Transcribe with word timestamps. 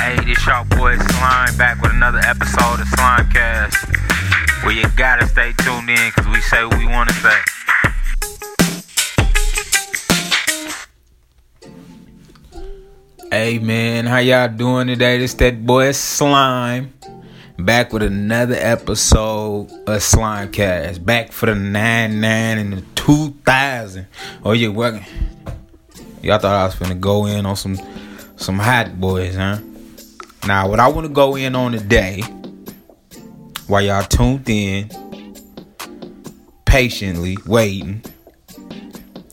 Hey, 0.00 0.16
this 0.24 0.46
y'all 0.46 0.64
boy 0.64 0.96
Slime 0.96 1.58
back 1.58 1.82
with 1.82 1.92
another 1.92 2.20
episode 2.20 2.80
of 2.80 2.86
Slimecast. 2.88 4.64
Where 4.64 4.72
you 4.72 4.86
gotta 4.96 5.28
stay 5.28 5.52
tuned 5.58 5.90
in 5.90 6.08
because 6.08 6.26
we 6.26 6.40
say 6.40 6.64
what 6.64 6.78
we 6.78 6.86
wanna 6.86 7.12
say. 7.12 7.38
Hey 13.30 13.58
man, 13.58 14.06
how 14.06 14.18
y'all 14.18 14.48
doing 14.48 14.86
today? 14.86 15.18
This 15.18 15.34
that 15.34 15.66
boy 15.66 15.92
Slime. 15.92 16.94
Back 17.58 17.92
with 17.92 18.02
another 18.02 18.56
episode 18.58 19.70
of 19.70 20.00
Slimecast. 20.00 21.04
Back 21.04 21.30
for 21.30 21.44
the 21.44 21.54
99 21.54 22.58
and 22.58 22.72
the 22.72 22.80
2000. 22.94 24.06
Oh, 24.46 24.52
you 24.52 24.72
working? 24.72 25.04
Y'all 26.22 26.38
thought 26.38 26.54
I 26.54 26.64
was 26.64 26.74
finna 26.74 26.98
go 26.98 27.26
in 27.26 27.44
on 27.44 27.54
some 27.54 27.78
some 28.36 28.58
hot 28.58 28.98
boys, 28.98 29.36
huh? 29.36 29.58
Now, 30.46 30.68
what 30.68 30.80
I 30.80 30.88
want 30.88 31.06
to 31.06 31.12
go 31.12 31.36
in 31.36 31.54
on 31.54 31.72
today, 31.72 32.22
while 33.66 33.82
y'all 33.82 34.02
tuned 34.02 34.48
in, 34.48 34.88
patiently 36.64 37.36
waiting, 37.46 38.02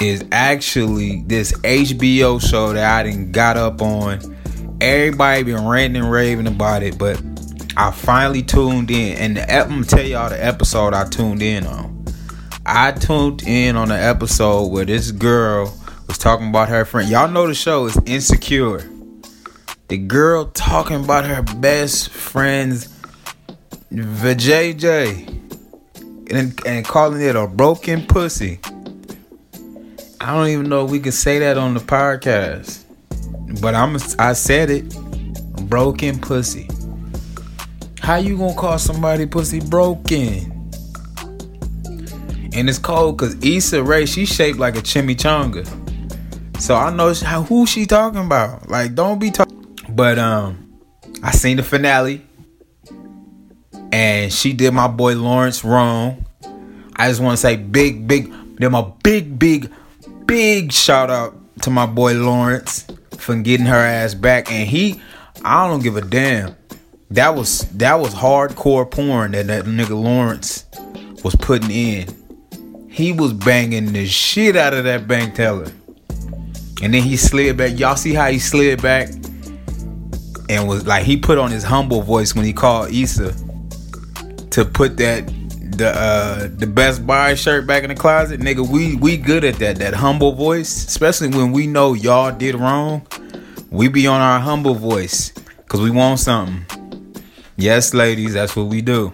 is 0.00 0.24
actually 0.30 1.22
this 1.22 1.52
HBO 1.52 2.40
show 2.40 2.72
that 2.72 2.98
I 2.98 3.02
didn't 3.02 3.32
got 3.32 3.56
up 3.56 3.80
on. 3.80 4.20
Everybody 4.80 5.42
been 5.42 5.66
ranting 5.66 6.02
and 6.02 6.10
raving 6.10 6.46
about 6.46 6.82
it, 6.82 6.98
but 6.98 7.20
I 7.76 7.90
finally 7.90 8.42
tuned 8.42 8.90
in. 8.90 9.16
And 9.16 9.36
the, 9.36 9.54
I'm 9.54 9.68
gonna 9.68 9.84
tell 9.84 10.04
y'all 10.04 10.28
the 10.28 10.42
episode 10.42 10.92
I 10.94 11.08
tuned 11.08 11.42
in 11.42 11.66
on. 11.66 12.04
I 12.66 12.92
tuned 12.92 13.42
in 13.42 13.76
on 13.76 13.88
the 13.88 13.98
episode 13.98 14.66
where 14.66 14.84
this 14.84 15.12
girl 15.12 15.74
was 16.06 16.18
talking 16.18 16.48
about 16.48 16.68
her 16.68 16.84
friend. 16.84 17.08
Y'all 17.10 17.28
know 17.28 17.46
the 17.46 17.54
show 17.54 17.86
is 17.86 17.98
Insecure. 18.06 18.89
The 19.90 19.98
girl 19.98 20.46
talking 20.46 21.02
about 21.02 21.24
her 21.24 21.42
best 21.42 22.10
friend's 22.10 22.86
vajayjay 23.92 25.26
and, 26.30 26.60
and 26.64 26.84
calling 26.84 27.20
it 27.20 27.34
a 27.34 27.48
broken 27.48 28.06
pussy. 28.06 28.60
I 30.20 30.32
don't 30.32 30.46
even 30.46 30.68
know 30.68 30.84
if 30.84 30.92
we 30.92 31.00
can 31.00 31.10
say 31.10 31.40
that 31.40 31.58
on 31.58 31.74
the 31.74 31.80
podcast, 31.80 32.84
but 33.60 33.74
I'm 33.74 33.96
I 34.20 34.34
said 34.34 34.70
it. 34.70 34.94
Broken 35.68 36.20
pussy. 36.20 36.68
How 37.98 38.14
you 38.14 38.38
gonna 38.38 38.54
call 38.54 38.78
somebody 38.78 39.26
pussy 39.26 39.58
broken? 39.58 40.70
And 42.52 42.68
it's 42.68 42.78
cold 42.78 43.16
because 43.16 43.34
Issa 43.44 43.82
Rae, 43.82 44.06
she 44.06 44.24
shaped 44.24 44.60
like 44.60 44.76
a 44.76 44.82
chimichanga. 44.82 45.66
So 46.60 46.76
I 46.76 46.94
know 46.94 47.12
who 47.12 47.66
she 47.66 47.86
talking 47.86 48.24
about. 48.24 48.68
Like, 48.68 48.94
don't 48.94 49.18
be 49.18 49.32
talking. 49.32 49.49
But 50.00 50.18
um, 50.18 50.80
I 51.22 51.30
seen 51.32 51.58
the 51.58 51.62
finale, 51.62 52.26
and 53.92 54.32
she 54.32 54.54
did 54.54 54.72
my 54.72 54.88
boy 54.88 55.14
Lawrence 55.14 55.62
wrong. 55.62 56.24
I 56.96 57.08
just 57.08 57.20
want 57.20 57.34
to 57.34 57.36
say 57.36 57.56
big, 57.56 58.08
big, 58.08 58.32
them 58.56 58.74
a 58.74 58.94
big, 59.02 59.38
big, 59.38 59.70
big 60.24 60.72
shout 60.72 61.10
out 61.10 61.36
to 61.64 61.70
my 61.70 61.84
boy 61.84 62.14
Lawrence 62.14 62.86
for 63.18 63.36
getting 63.36 63.66
her 63.66 63.76
ass 63.76 64.14
back. 64.14 64.50
And 64.50 64.66
he, 64.66 65.02
I 65.44 65.68
don't 65.68 65.82
give 65.82 65.98
a 65.98 66.00
damn. 66.00 66.56
That 67.10 67.34
was 67.34 67.68
that 67.72 68.00
was 68.00 68.14
hardcore 68.14 68.90
porn 68.90 69.32
that 69.32 69.48
that 69.48 69.66
nigga 69.66 70.02
Lawrence 70.02 70.64
was 71.22 71.36
putting 71.36 71.70
in. 71.70 72.88
He 72.88 73.12
was 73.12 73.34
banging 73.34 73.92
the 73.92 74.06
shit 74.06 74.56
out 74.56 74.72
of 74.72 74.84
that 74.84 75.06
bank 75.06 75.34
teller. 75.34 75.70
And 76.82 76.94
then 76.94 77.02
he 77.02 77.18
slid 77.18 77.58
back. 77.58 77.78
Y'all 77.78 77.96
see 77.96 78.14
how 78.14 78.30
he 78.30 78.38
slid 78.38 78.80
back? 78.80 79.10
And 80.50 80.66
was 80.66 80.84
like 80.84 81.04
he 81.04 81.16
put 81.16 81.38
on 81.38 81.52
his 81.52 81.62
humble 81.62 82.02
voice 82.02 82.34
when 82.34 82.44
he 82.44 82.52
called 82.52 82.90
Issa 82.90 83.32
to 84.50 84.64
put 84.64 84.96
that 84.96 85.24
the 85.76 85.90
uh 85.96 86.48
the 86.56 86.66
Best 86.66 87.06
Buy 87.06 87.36
shirt 87.36 87.68
back 87.68 87.84
in 87.84 87.88
the 87.88 87.94
closet. 87.94 88.40
Nigga, 88.40 88.68
we 88.68 88.96
we 88.96 89.16
good 89.16 89.44
at 89.44 89.60
that. 89.60 89.76
That 89.76 89.94
humble 89.94 90.32
voice. 90.32 90.88
Especially 90.88 91.28
when 91.28 91.52
we 91.52 91.68
know 91.68 91.94
y'all 91.94 92.36
did 92.36 92.56
wrong. 92.56 93.06
We 93.70 93.86
be 93.86 94.08
on 94.08 94.20
our 94.20 94.40
humble 94.40 94.74
voice. 94.74 95.32
Cause 95.68 95.80
we 95.80 95.92
want 95.92 96.18
something. 96.18 96.66
Yes, 97.56 97.94
ladies, 97.94 98.34
that's 98.34 98.56
what 98.56 98.66
we 98.66 98.82
do. 98.82 99.12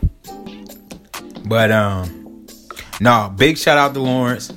But 1.45 1.71
um, 1.71 2.47
no, 2.99 3.31
big 3.37 3.59
shout 3.59 3.77
out 3.77 3.93
to 3.93 4.01
Lawrence, 4.01 4.55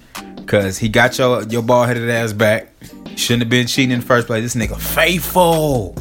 cause 0.48 0.78
he 0.78 0.88
got 0.88 1.18
your 1.18 1.44
your 1.44 1.62
ball 1.62 1.84
headed 1.84 2.10
ass 2.10 2.32
back. 2.32 2.72
Shouldn't 3.18 3.42
have 3.42 3.50
been 3.50 3.68
cheating 3.68 3.92
in 3.92 4.00
the 4.00 4.06
first 4.06 4.28
place. 4.28 4.44
This 4.44 4.56
nigga 4.56 4.80
faithful. 4.80 5.94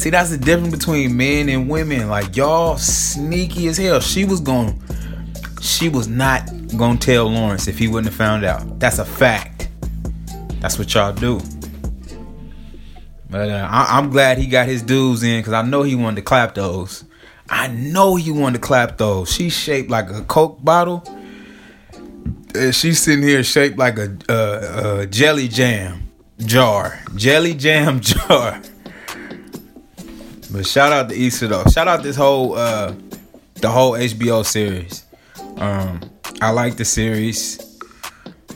See, 0.00 0.08
that's 0.08 0.30
the 0.30 0.38
difference 0.38 0.74
between 0.74 1.14
men 1.14 1.50
and 1.50 1.68
women. 1.68 2.08
Like 2.08 2.34
y'all 2.34 2.78
sneaky 2.78 3.68
as 3.68 3.76
hell. 3.76 4.00
She 4.00 4.24
was 4.24 4.40
going 4.40 4.82
she 5.60 5.90
was 5.90 6.08
not 6.08 6.48
gonna 6.74 6.98
tell 6.98 7.26
Lawrence 7.26 7.68
if 7.68 7.78
he 7.78 7.86
wouldn't 7.86 8.06
have 8.06 8.16
found 8.16 8.42
out. 8.42 8.78
That's 8.78 8.98
a 8.98 9.04
fact. 9.04 9.68
That's 10.60 10.78
what 10.78 10.94
y'all 10.94 11.12
do. 11.12 11.38
But 13.28 13.50
uh, 13.50 13.68
I, 13.70 13.98
am 13.98 14.08
glad 14.08 14.38
he 14.38 14.46
got 14.46 14.66
his 14.66 14.82
dues 14.82 15.22
in 15.22 15.40
because 15.40 15.52
I 15.52 15.60
know 15.60 15.82
he 15.82 15.94
wanted 15.94 16.16
to 16.16 16.22
clap 16.22 16.54
those. 16.54 17.04
I 17.50 17.68
know 17.68 18.16
he 18.16 18.30
wanted 18.30 18.60
to 18.60 18.66
clap 18.66 18.96
those. 18.96 19.30
She's 19.30 19.52
shaped 19.52 19.90
like 19.90 20.10
a 20.10 20.22
Coke 20.22 20.64
bottle. 20.64 21.04
And 22.54 22.74
she's 22.74 23.00
sitting 23.02 23.22
here 23.22 23.44
shaped 23.44 23.76
like 23.76 23.98
a, 23.98 24.16
a 25.02 25.06
jelly 25.06 25.46
jam 25.46 26.08
jar. 26.38 27.00
Jelly 27.16 27.52
jam 27.52 28.00
jar. 28.00 28.62
But 30.52 30.66
shout 30.66 30.92
out 30.92 31.08
to 31.08 31.14
Issa 31.14 31.48
though. 31.48 31.64
Shout 31.64 31.86
out 31.86 32.02
this 32.02 32.16
whole 32.16 32.54
uh 32.54 32.94
the 33.54 33.70
whole 33.70 33.92
HBO 33.92 34.44
series. 34.44 35.04
Um 35.56 36.00
I 36.40 36.50
like 36.50 36.76
the 36.76 36.84
series. 36.84 37.78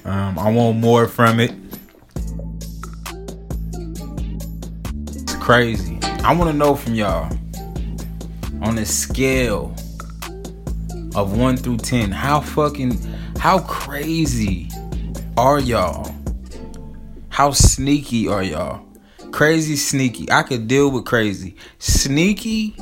Um 0.04 0.38
I 0.38 0.50
want 0.50 0.78
more 0.78 1.06
from 1.06 1.40
it. 1.40 1.52
It's 5.08 5.34
crazy. 5.36 5.98
I 6.24 6.34
want 6.34 6.50
to 6.50 6.56
know 6.56 6.74
from 6.74 6.94
y'all 6.94 7.30
on 8.62 8.78
a 8.78 8.86
scale 8.86 9.74
of 11.14 11.38
1 11.38 11.58
through 11.58 11.76
10, 11.76 12.10
how 12.10 12.40
fucking 12.40 12.98
how 13.38 13.58
crazy 13.60 14.70
are 15.36 15.60
y'all? 15.60 16.12
How 17.28 17.50
sneaky 17.50 18.26
are 18.26 18.42
y'all? 18.42 18.84
Crazy 19.34 19.74
sneaky. 19.74 20.30
I 20.30 20.44
could 20.44 20.68
deal 20.68 20.92
with 20.92 21.06
crazy. 21.06 21.56
Sneaky 21.80 22.76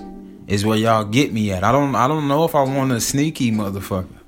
is 0.46 0.66
where 0.66 0.76
y'all 0.76 1.02
get 1.02 1.32
me 1.32 1.50
at. 1.50 1.64
I 1.64 1.72
don't 1.72 1.94
I 1.94 2.06
don't 2.06 2.28
know 2.28 2.44
if 2.44 2.54
I 2.54 2.60
want 2.60 2.92
a 2.92 3.00
sneaky 3.00 3.50
motherfucker. 3.50 4.18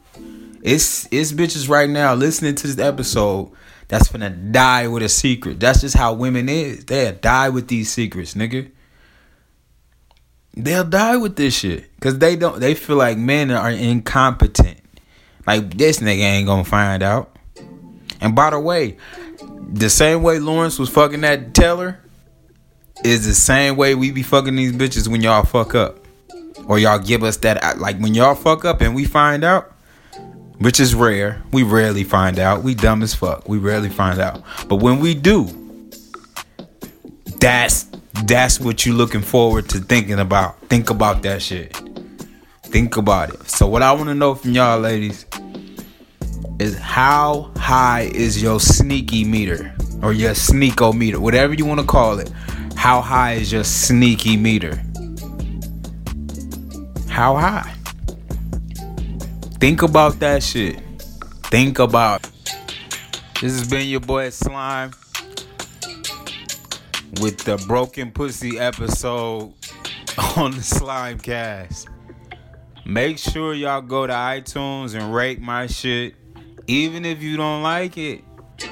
It's 0.63 1.07
it's 1.11 1.33
bitches 1.33 1.69
right 1.69 1.91
now 1.91 2.15
listening 2.15 2.55
to 2.55 2.67
this 2.67 2.79
episode 2.79 3.53
that's 3.89 4.09
gonna 4.09 4.31
die 4.31 4.89
with 4.89 5.03
a 5.03 5.11
secret. 5.11 5.61
That's 5.61 5.83
just 5.83 5.99
how 5.99 6.15
women 6.15 6.49
is. 6.49 6.87
They'll 6.87 7.13
die 7.13 7.51
with 7.51 7.69
these 7.69 7.93
secrets, 7.93 8.33
nigga. 8.33 8.71
They'll 10.55 10.85
die 10.85 11.19
with 11.19 11.37
this 11.37 11.55
shit. 11.55 11.91
Cause 12.01 12.19
they 12.19 12.37
don't 12.37 12.59
they 12.59 12.75
feel 12.75 12.97
like 12.97 13.19
men 13.19 13.51
are 13.51 13.71
incompetent. 13.71 14.81
Like 15.47 15.77
this 15.77 15.99
nigga 15.99 16.23
ain't 16.23 16.47
gonna 16.47 16.65
find 16.65 17.03
out. 17.03 17.37
And 18.23 18.35
by 18.35 18.49
the 18.49 18.61
way, 18.61 18.97
the 19.71 19.91
same 19.91 20.23
way 20.23 20.39
Lawrence 20.39 20.79
was 20.79 20.89
fucking 20.89 21.21
that 21.21 21.53
teller 21.53 22.01
is 23.03 23.27
the 23.27 23.35
same 23.35 23.77
way 23.77 23.95
we 23.95 24.11
be 24.11 24.23
fucking 24.23 24.55
these 24.55 24.73
bitches 24.73 25.09
when 25.09 25.21
y'all 25.21 25.45
fuck 25.45 25.75
up. 25.75 25.99
Or 26.67 26.79
y'all 26.79 26.99
give 26.99 27.23
us 27.23 27.37
that 27.39 27.63
uh, 27.63 27.75
like 27.77 27.99
when 27.99 28.15
y'all 28.15 28.35
fuck 28.35 28.65
up 28.65 28.81
and 28.81 28.95
we 28.95 29.05
find 29.05 29.45
out 29.45 29.75
which 30.59 30.81
is 30.81 30.95
rare. 30.95 31.43
We 31.53 31.63
rarely 31.63 32.05
find 32.05 32.39
out. 32.39 32.63
We 32.63 32.75
dumb 32.75 33.03
as 33.03 33.15
fuck. 33.15 33.49
We 33.49 33.59
rarely 33.59 33.89
find 33.89 34.21
out. 34.21 34.43
But 34.69 34.77
when 34.77 35.01
we 35.01 35.15
do, 35.15 35.49
that's 37.39 37.87
that's 38.25 38.61
what 38.61 38.87
you 38.87 38.95
looking 38.95 39.21
forward 39.21 39.69
to 39.71 39.79
thinking 39.79 40.19
about. 40.19 40.59
Think 40.69 40.91
about 40.91 41.23
that 41.23 41.43
shit. 41.43 41.77
Think 42.63 42.97
about 42.97 43.31
it. 43.35 43.49
So 43.49 43.67
what 43.67 43.83
I 43.83 43.93
want 43.93 44.07
to 44.07 44.15
know 44.15 44.35
from 44.35 44.53
y'all 44.53 44.81
ladies 44.81 45.27
is 46.59 46.79
how 46.79 47.51
high 47.57 48.11
is 48.15 48.41
your 48.41 48.61
sneaky 48.61 49.25
meter 49.25 49.75
or 50.03 50.13
your 50.13 50.33
sneako 50.33 50.97
meter, 50.97 51.21
whatever 51.21 51.55
you 51.55 51.67
want 51.67 51.81
to 51.81 51.87
call 51.87 52.19
it. 52.19 52.31
How 52.77 53.01
high 53.01 53.35
is 53.35 53.53
your 53.53 53.65
sneaky 53.65 54.37
meter? 54.37 54.83
How 57.09 57.37
high? 57.37 57.75
Think 59.61 59.83
about 59.83 60.19
that 60.21 60.43
shit. 60.43 60.81
Think 61.45 61.79
about. 61.79 62.23
This 63.41 63.59
has 63.59 63.69
been 63.69 63.89
your 63.89 64.01
boy 64.01 64.31
Slime 64.31 64.91
with 67.21 67.39
the 67.45 67.63
broken 67.67 68.11
pussy 68.11 68.59
episode 68.59 69.55
on 70.37 70.51
the 70.51 70.63
Slime 70.63 71.19
Cast. 71.19 71.89
Make 72.85 73.19
sure 73.19 73.55
y'all 73.55 73.81
go 73.81 74.07
to 74.07 74.13
iTunes 74.13 74.95
and 74.95 75.15
rate 75.15 75.41
my 75.41 75.67
shit. 75.67 76.15
Even 76.67 77.05
if 77.05 77.23
you 77.23 77.37
don't 77.37 77.63
like 77.63 77.97
it, 77.97 78.25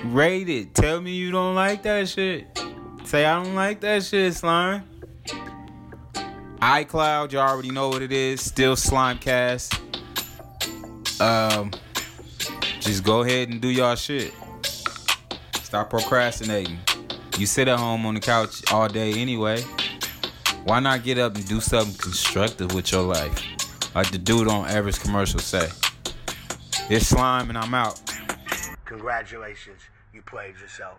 rate 0.05 0.49
it. 0.49 0.75
Tell 0.75 1.01
me 1.01 1.13
you 1.13 1.31
don't 1.31 1.55
like 1.55 1.83
that 1.85 2.09
shit. 2.09 2.47
Say 3.05 3.25
I 3.25 3.43
don't 3.43 3.55
like 3.55 3.81
that 3.81 4.03
shit, 4.05 4.35
Slime. 4.35 4.85
iCloud, 6.61 7.33
you 7.33 7.39
already 7.39 7.71
know 7.71 7.89
what 7.89 8.03
it 8.03 8.13
is. 8.13 8.41
Still 8.41 8.75
Slimecast. 8.77 9.79
Um, 11.21 11.71
just 12.81 13.05
go 13.05 13.21
ahead 13.23 13.49
and 13.49 13.61
do 13.61 13.69
y'all 13.69 13.95
shit. 13.95 14.33
Stop 15.63 15.91
procrastinating. 15.91 16.79
You 17.39 17.47
sit 17.47 17.69
at 17.69 17.79
home 17.79 18.05
on 18.07 18.15
the 18.15 18.21
couch 18.21 18.63
all 18.73 18.89
day 18.89 19.13
anyway. 19.15 19.63
Why 20.65 20.81
not 20.81 21.03
get 21.03 21.19
up 21.19 21.35
and 21.35 21.47
do 21.49 21.61
something 21.61 21.97
constructive 21.97 22.75
with 22.75 22.93
your 22.93 23.03
life? 23.03 23.95
Like 23.95 24.11
the 24.11 24.19
dude 24.19 24.49
on 24.49 24.69
Average 24.69 25.01
commercial 25.01 25.41
say. 25.41 25.69
It's 26.89 27.07
slime 27.07 27.49
and 27.49 27.59
I'm 27.59 27.75
out. 27.75 28.01
Congratulations, 28.85 29.81
you 30.13 30.23
played 30.23 30.59
yourself. 30.59 30.99